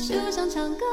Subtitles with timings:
[0.00, 0.86] 树上唱歌。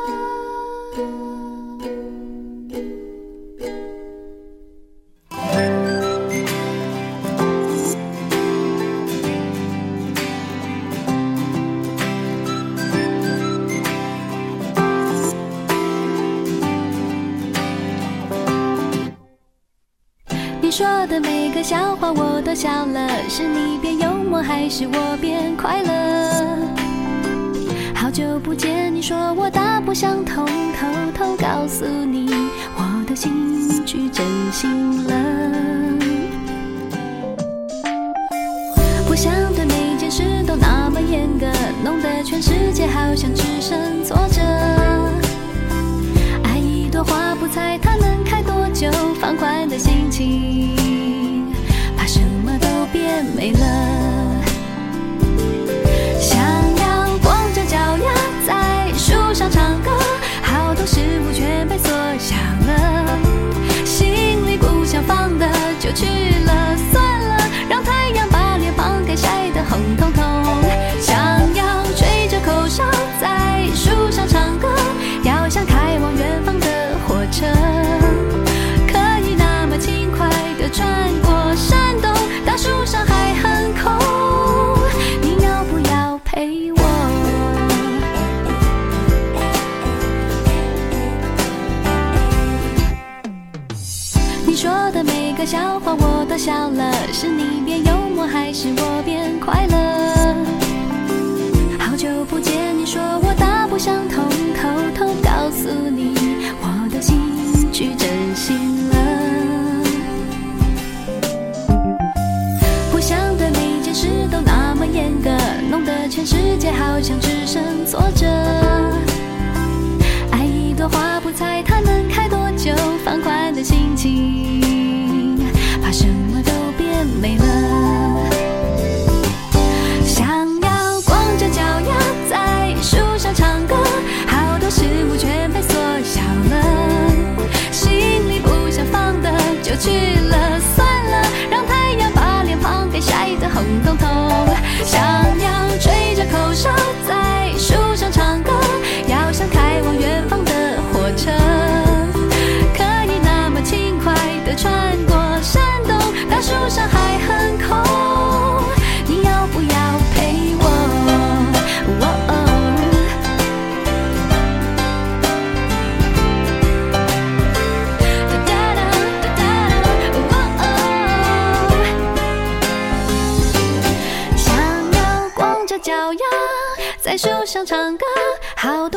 [20.60, 26.77] 你说的每个笑话我都笑了，是你变幽默还是我变快乐？
[28.18, 32.28] 久不见，你说我大不相同，偷偷告诉你，
[32.76, 35.27] 我的心去真心了。
[65.98, 66.06] 去
[66.46, 66.77] 了，
[98.28, 99.17] 还是我变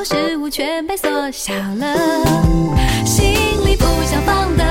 [0.00, 1.94] 多事物全被缩小了，
[3.05, 3.34] 心
[3.66, 4.65] 里不想放的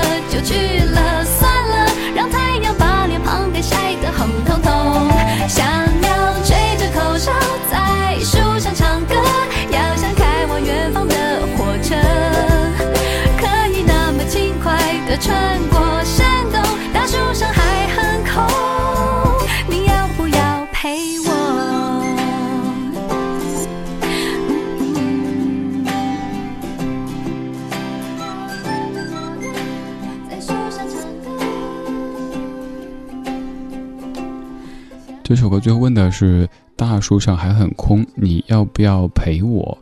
[35.50, 39.76] 我最后问的是大树上还很空，你要不要陪我？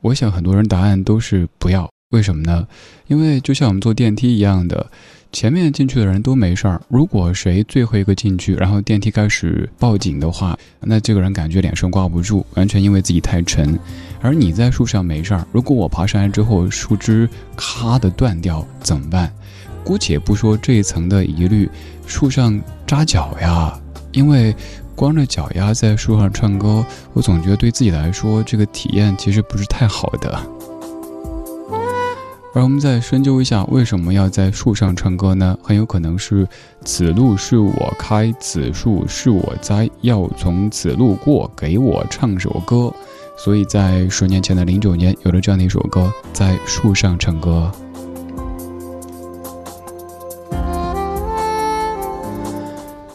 [0.00, 2.66] 我想很多人答案都是不要，为什么呢？
[3.06, 4.90] 因为就像我们坐电梯一样的，
[5.30, 13.78] 前面进去的人都没事儿，如果谁最后一个进去，然后电梯开始报警的话，那这个人感觉脸上挂不住，完全因为自己太沉。
[14.20, 19.32] 而你在树上没事儿，如果我爬上来之后树枝咔的断掉怎么办？
[19.84, 21.70] 姑且不说这一层的疑虑，
[22.06, 23.80] 树上扎脚呀，
[24.12, 24.54] 因为
[24.94, 30.38] 光着脚丫在树上唱歌，我总觉得对自己来说这个体验其实不是太好的。
[32.54, 35.58] 而我们再深究一下，为什么要在树上唱歌呢？
[35.62, 36.46] 很有可能是
[36.84, 42.92] 此路是我开，此树是我栽，要从此路过，给我唱首歌。
[43.38, 47.72] 所以在十年前的零九年，有了这样的一首歌，在树上唱歌。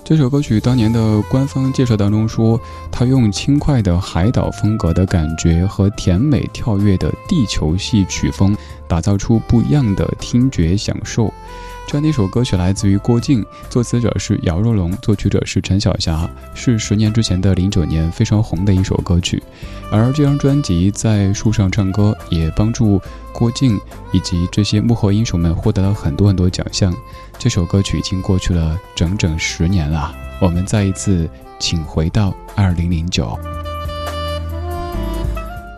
[0.08, 2.58] 这首歌曲当年的官方介绍当中说，
[2.90, 8.56] 他用轻快的海岛风格的感觉和甜美跳跃的地球系曲风，
[8.88, 11.30] 打造出不一样的听觉享受。
[11.88, 19.42] 这样的一首歌曲来自于郭靖，作词者是姚若龙，作曲者是陈小霞，是十年之前的零九年非常红的一首歌曲。
[19.90, 23.02] 而这张专辑在树上唱歌，也帮助
[23.32, 23.80] 郭靖
[24.12, 26.94] 以及这些幕后英雄们获得了很多很多奖项。
[27.40, 33.40] 这首歌曲已经过去了整整十年了，我们再一次请回到二零零九。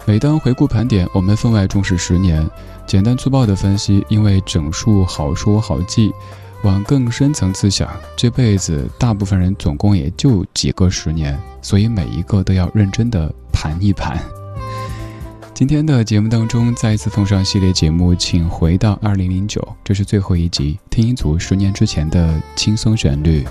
[0.09, 2.43] 每当回顾盘点，我们分外重视十年。
[2.87, 6.11] 简单粗暴的分析，因为整数好说好记。
[6.63, 14.19] 往更深层次想，这辈子大部分人总共也就几个十年，所以每一个都要认真的盘一盘。
[15.53, 23.45] 今天的节目当中，再一次奉上系列节目，请回到二零零九，这是最后一集，听一组十年之前的轻松旋律。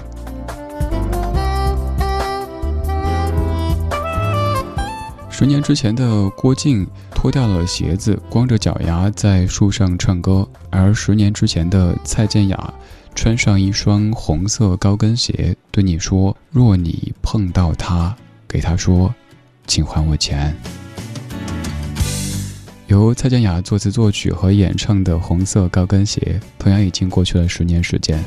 [5.39, 12.75] 十年之前的郭靖脱掉了鞋子，光着脚丫在树上唱歌；而十年之前的蔡健雅
[13.15, 18.13] 穿上一双红色高跟鞋，对你说：“若你碰到他，
[18.49, 19.15] 给他说，
[19.65, 20.53] 请还我钱。”
[22.89, 28.19] 由蔡健雅作词作曲和演唱的《红色高跟鞋》，同样已经过去了十年时间。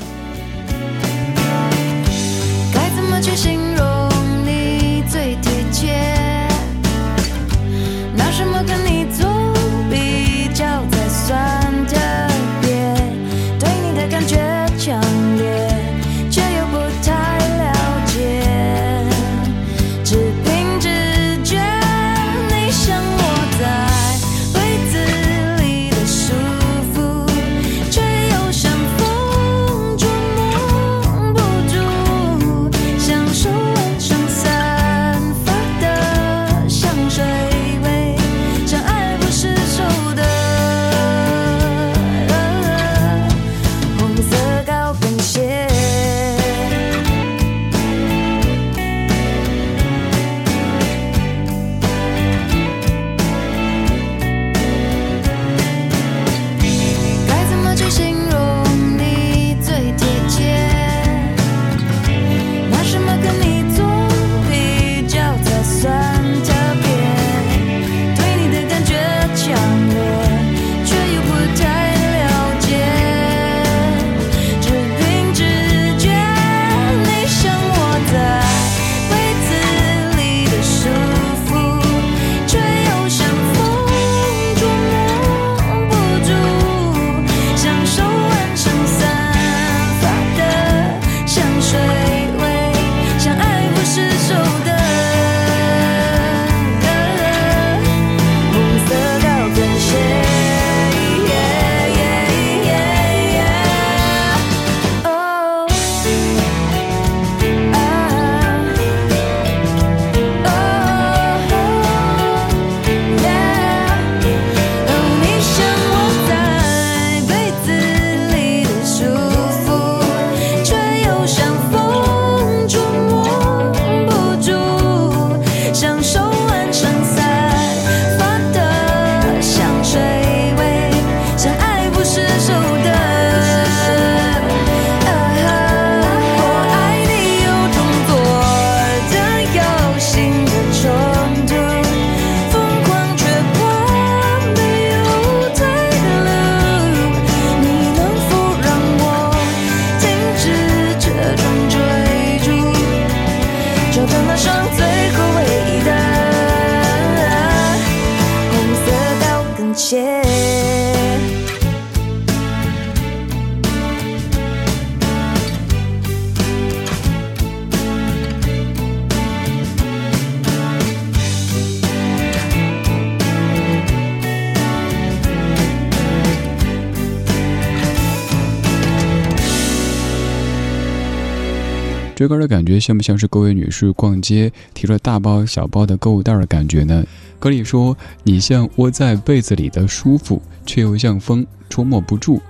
[182.22, 187.04] 这歌的感觉像不像是各位女士逛街提着大包小包的购物袋的感觉呢？
[187.40, 192.40] 歌里说你像窝在被子里的舒服，却又像风捉摸不住，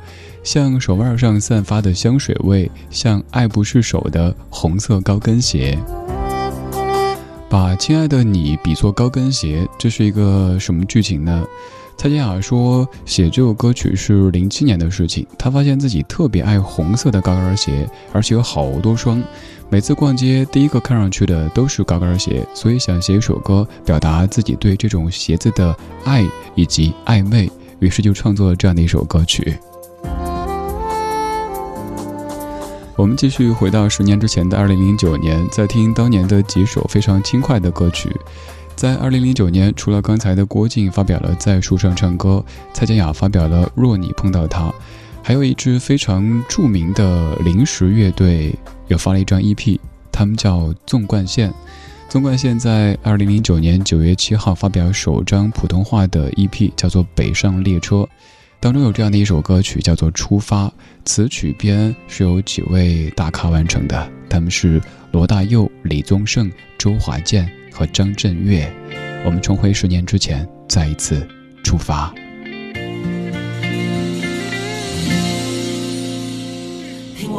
[0.44, 5.78] 像手腕上散发的香水味，像爱不释手的红色高跟鞋。
[7.48, 11.42] 把亲爱的你比作高跟鞋，这是一个什么剧情呢？
[11.96, 15.24] 蔡健雅说，写这首歌曲是零七年的事情。
[15.38, 19.22] 她发现自己特别爱红色的高跟鞋，而且有好多双。
[19.68, 27.50] 每次逛街，第一个看上去的都是高跟鞋，所以想写一首歌，表达自己对这种鞋子的爱以及暧昧。
[27.78, 29.56] 于是就创作了这样的一首歌曲。
[32.96, 38.14] 我们继续回到十年之前的二零零九年，在听当年的几首非常轻快的歌曲。
[38.82, 44.64] 在二零零九年，除了刚才的郭靖发表了《在树上唱歌》，蔡健雅发表了《若你碰到他》，
[45.22, 48.52] 还有一支非常著名的临时乐队。
[48.88, 49.78] 又发了一张 EP，
[50.10, 51.54] 他们叫纵贯线。
[52.08, 57.98] 纵贯线在二零零九年九月七号发表首张普通话的 EP，叫做《北上列车》，
[58.58, 60.66] 当中有这样的一首歌曲，叫做《出发》，
[61.04, 68.70] 词曲编是由几位大咖完成的，他们是罗大佑、李宗盛、周华健和张震岳。
[69.24, 71.26] 我们重回十年之前，再一次
[71.64, 72.12] 出发。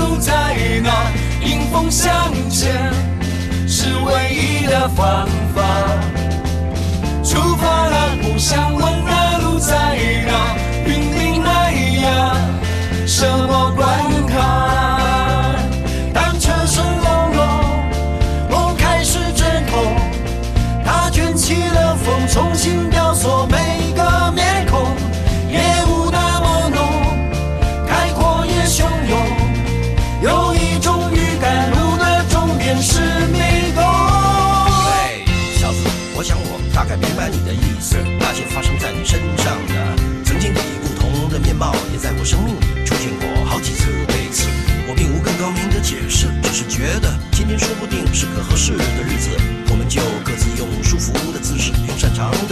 [0.00, 0.32] 路在
[0.82, 1.12] 哪，
[1.44, 2.90] 迎风向前
[3.68, 5.60] 是唯一的方法。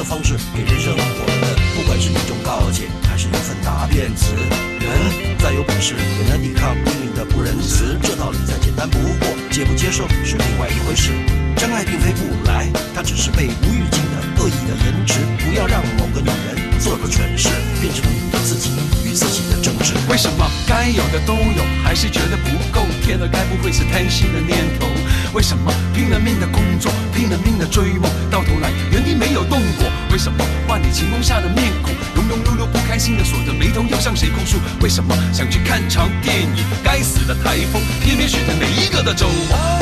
[0.09, 4.33] 方式给人生活的，不管是一种告诫，还是一份答辩词。
[4.81, 7.95] 人再有本事，也难抵抗命运的不仁慈。
[8.03, 11.13] 这道理再简单不过，接不接受是另外一回事。
[11.59, 15.21] 真爱并非不来，它只是被无预警的恶意的延迟。
[15.45, 17.51] 不要让某个女人做了诠释，
[17.83, 18.71] 变成你自己
[19.05, 19.93] 与自己的争执。
[20.09, 22.81] 为什么该有的都有，还是觉得不够？
[23.05, 24.87] 天了，该不会是贪心的念头？
[25.35, 29.87] 为什么拼了命的工作，拼了命的追梦，到头来原地没有动过？
[30.11, 34.57] 为什么万里晴空下的面孔，庸庸碌碌不开心的锁着眉头，要向谁哭诉？
[34.81, 36.65] 为什么想去看场电影？
[36.83, 39.78] 该死的台风，偏偏选在每一个的周末。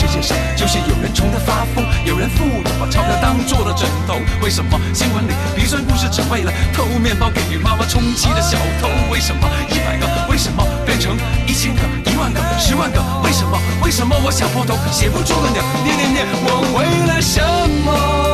[0.00, 4.14] 世界上就是有人穷得发疯，有人富有把钞票当做了枕头？
[4.42, 8.88] 为什么新闻里鼻酸故事只为了偷面包给妈妈充饥的小偷？
[9.12, 12.98] 为什么一百个为什么变成一千个、一万个、十万个？
[13.22, 13.60] 为什么？
[13.84, 15.62] 为什么我想破头写不出的鸟？
[15.84, 17.42] 念念念，我为了什
[17.84, 18.29] 么？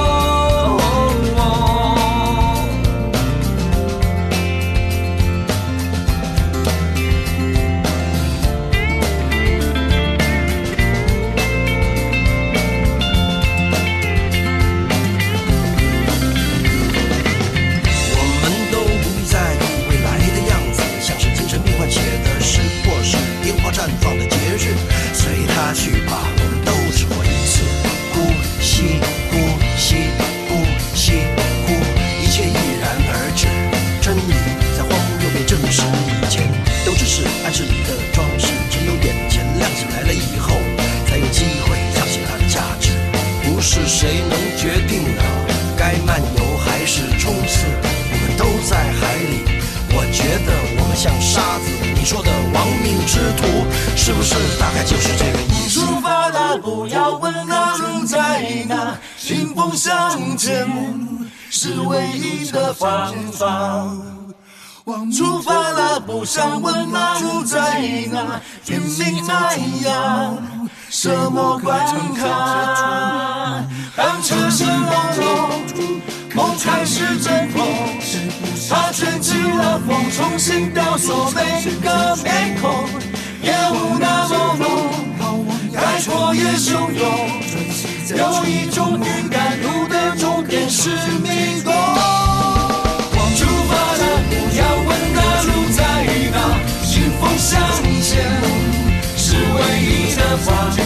[60.46, 60.64] 前
[61.50, 63.84] 是唯一的方法。
[65.12, 67.80] 出发了，不想问那路在
[68.12, 70.38] 哪，拼命那样，
[70.88, 71.76] 什么关
[72.14, 73.64] 卡？
[73.96, 75.50] 当车声隆隆，
[76.32, 77.66] 梦开始挣脱，
[78.70, 82.88] 它卷起了风，重新雕塑每个面孔，
[83.42, 84.54] 烟雾那么
[85.18, 87.04] 浓，海阔也汹涌，
[88.16, 89.58] 有一种预感，
[90.14, 90.90] 终点是
[91.22, 91.72] 迷宫。
[93.36, 95.80] 出发了，不要问那路在
[96.30, 96.36] 哪，
[96.84, 97.50] 迎风向
[98.02, 98.12] 前
[99.16, 100.85] 是唯一的方法。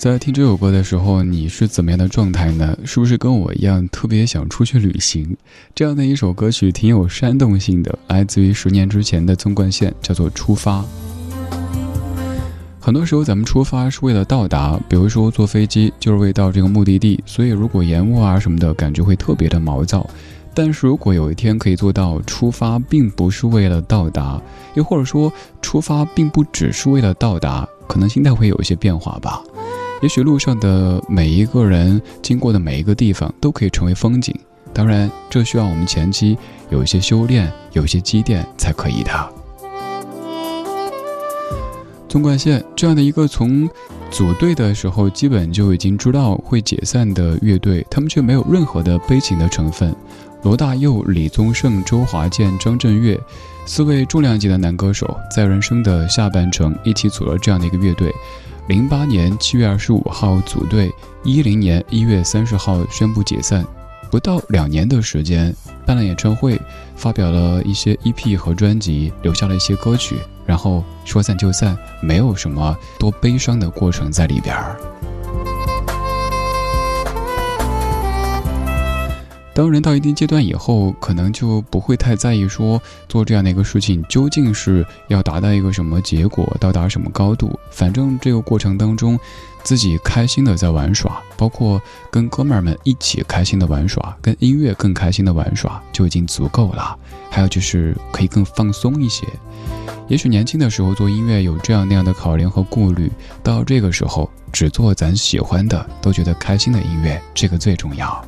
[0.00, 2.74] 在听这首歌的时候，你是怎么样的状态呢？
[2.86, 5.36] 是不是跟我一样特别想出去旅行？
[5.74, 10.80] 这样的一首歌曲挺有煽动性的，来自于十年之前的纵贯线，叫做《出发》。
[12.80, 20.08] 很多时候咱们出发是为了到达，比如说坐飞机就是为到这个目的地，所以如果延误啊什么的，感觉会特别的毛躁。
[20.54, 24.40] 但是如果有一天可以做到出发并不是为了到达，
[24.72, 29.42] 又或者说出发并不只是为了到达，可能心态会有一些变化吧。
[30.00, 34.34] 也许路上的每一个人经过的每一个地方都可以成为风景，
[34.72, 36.36] 当然这需要我们前期
[36.70, 39.10] 有一些修炼，有一些积淀才可以的。
[42.08, 43.68] 纵贯线这样的一个从
[44.10, 49.94] 组队的时候基本就已经知道会解散的乐队，他们却没有任何的悲情的成分。
[50.42, 53.20] 罗大佑、李宗盛、周华健、张震岳
[53.66, 58.10] 四位重量级的男歌手，在人生的下半程一起组了这样的一个乐队。
[58.68, 60.92] 零八年七月二十五号组队，
[61.24, 63.64] 一零年一月三十号宣布解散，
[64.10, 66.60] 不到两年的时间，办了演唱会，
[66.94, 74.76] 发表了一些 EP 和专辑，留下了一些歌曲，然后说散就散，没有什么多悲伤的过程在里边儿。
[79.52, 87.58] 当人到一定阶段以后，可能就不会太在意说做这样的一个事情究竟是要达到一个什么结果，到达什么高度。
[87.70, 89.18] 反正这个过程当中，
[89.62, 96.96] 自己开心的在玩耍，包括跟哥们儿们一起开心的玩耍，跟音乐更开心的玩耍就已经足够了。
[97.28, 99.26] 还有就是可以更放松一些。
[100.08, 103.10] 也许年轻的时候做音乐有这样那样的考量和顾虑，
[103.42, 108.24] 到这个时候只做咱喜欢的，都觉得开心的音乐，这个最重要。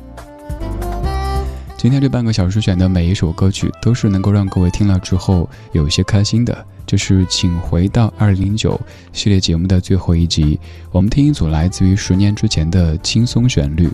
[1.83, 6.65] 今天这半个小时选的每一首歌曲，都是能够让各位听了之后有一些开心的。
[6.87, 8.71] 这是《请回到二零零九》
[9.11, 10.57] 系列节目的最后一集，
[10.93, 13.89] 我们听一组来自于十年之前的轻松旋律。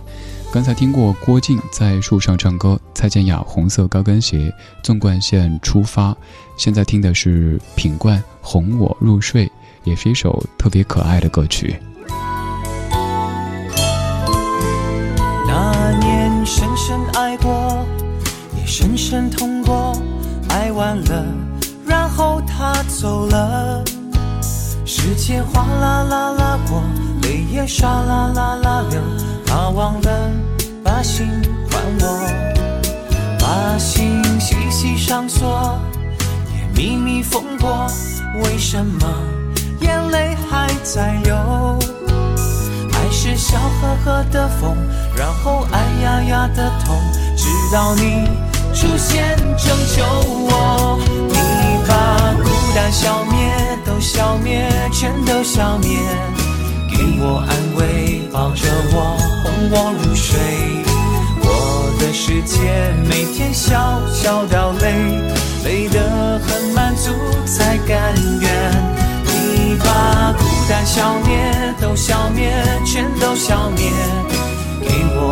[0.53, 6.15] 刚才听过郭靖在树上唱歌，蔡健雅红色高跟鞋，纵贯线出发。
[6.59, 9.51] 现在听的是品冠哄我入睡，
[9.83, 11.75] 也是一首特别可爱的歌曲。
[15.91, 17.83] 那年深深爱过，
[18.55, 19.99] 也深深痛过，
[20.49, 21.25] 爱完了，
[21.83, 23.83] 然后他走了。
[24.85, 26.83] 时间哗啦啦啦过，
[27.23, 29.01] 泪也唰啦啦啦流，
[29.47, 30.31] 他忘了
[30.83, 31.27] 把心
[31.71, 32.19] 还我，
[33.39, 35.75] 把心细细上锁，
[36.53, 37.87] 也秘密缝过，
[38.43, 39.07] 为什么
[39.81, 41.35] 眼泪还在流？
[42.93, 44.77] 爱是笑呵呵的风，
[45.19, 46.97] 然后哎呀呀的痛，
[47.35, 48.25] 直到你
[48.73, 50.01] 出现拯救
[50.47, 50.97] 我。
[51.27, 51.35] 你
[51.85, 53.51] 把孤单消灭，
[53.85, 55.99] 都消灭，全都消灭，
[56.89, 60.39] 给我安慰，抱着我，哄我入睡。
[61.43, 65.19] 我的世界，每天笑笑到累，
[65.65, 67.11] 累得很满足
[67.45, 68.49] 才甘愿。
[69.25, 71.51] 你把孤单消灭，
[71.81, 72.53] 都消灭，
[72.85, 73.91] 全都消灭，
[74.81, 75.28] 给我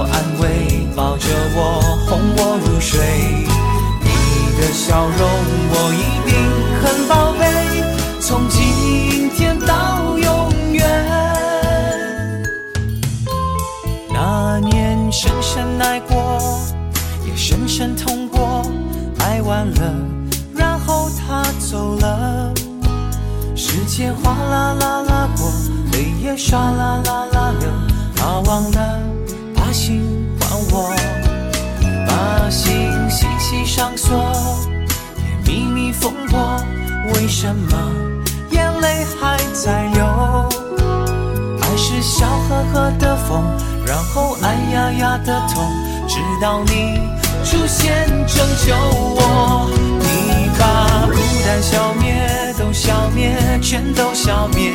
[43.27, 43.43] 风，
[43.85, 45.69] 然后哎呀呀的痛，
[46.07, 46.99] 直到你
[47.43, 49.69] 出现拯救我。
[49.99, 54.71] 你把孤单消灭，都消灭，全都消灭，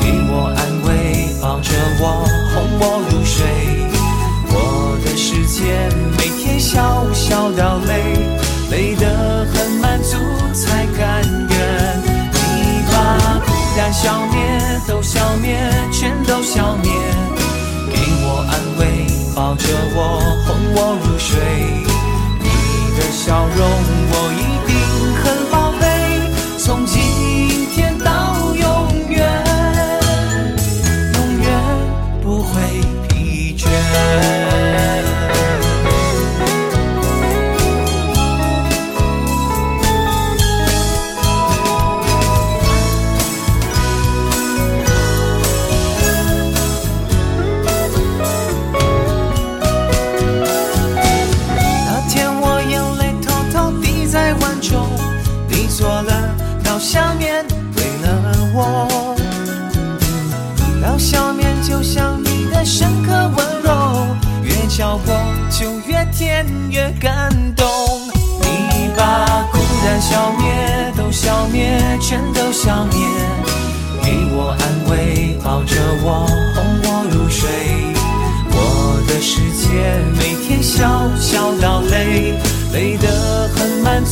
[0.00, 2.24] 给我安慰，抱着我，
[2.54, 3.46] 哄我入睡。
[4.56, 7.92] 我的世界每天小小到累，
[8.70, 10.16] 累得很满足
[10.52, 11.58] 才甘愿。
[12.32, 12.94] 你把
[13.44, 14.38] 孤单消灭，
[14.86, 15.58] 都消灭，
[15.90, 16.92] 全都消灭，
[19.54, 21.38] 抱着我，哄我入睡。
[22.40, 22.48] 你
[22.98, 23.60] 的笑容
[24.10, 24.73] 我一定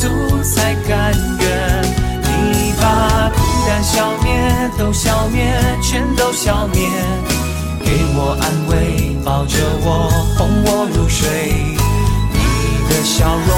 [0.03, 0.09] 足
[0.43, 1.83] 才甘愿。
[2.23, 3.39] 你把孤
[3.69, 6.89] 单消灭，都消灭，全都消灭，
[7.85, 11.79] 给我安慰，抱着我，哄我入睡。
[12.33, 12.39] 你
[12.89, 13.51] 的笑容